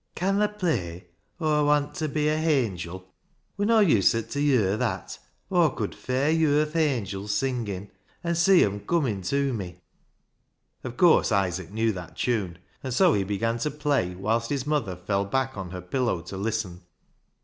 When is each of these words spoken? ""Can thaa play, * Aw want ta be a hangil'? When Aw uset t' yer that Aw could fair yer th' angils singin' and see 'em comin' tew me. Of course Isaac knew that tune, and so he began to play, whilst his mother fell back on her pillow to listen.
""Can 0.15 0.37
thaa 0.39 0.47
play, 0.57 1.09
* 1.23 1.39
Aw 1.39 1.63
want 1.63 1.93
ta 1.93 2.07
be 2.07 2.27
a 2.27 2.35
hangil'? 2.35 3.03
When 3.55 3.69
Aw 3.69 3.81
uset 3.83 4.31
t' 4.31 4.41
yer 4.51 4.75
that 4.75 5.19
Aw 5.51 5.69
could 5.69 5.93
fair 5.93 6.31
yer 6.31 6.65
th' 6.65 6.73
angils 6.73 7.29
singin' 7.29 7.91
and 8.23 8.35
see 8.35 8.63
'em 8.63 8.79
comin' 8.79 9.21
tew 9.21 9.53
me. 9.53 9.83
Of 10.83 10.97
course 10.97 11.31
Isaac 11.31 11.71
knew 11.71 11.91
that 11.91 12.17
tune, 12.17 12.57
and 12.81 12.91
so 12.91 13.13
he 13.13 13.23
began 13.23 13.59
to 13.59 13.69
play, 13.69 14.15
whilst 14.15 14.49
his 14.49 14.65
mother 14.65 14.95
fell 14.95 15.23
back 15.23 15.55
on 15.55 15.69
her 15.69 15.81
pillow 15.81 16.21
to 16.23 16.35
listen. 16.35 16.81